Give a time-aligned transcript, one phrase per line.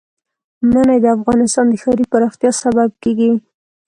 [0.71, 3.31] منی د افغانستان د ښاري پراختیا سبب کېږي.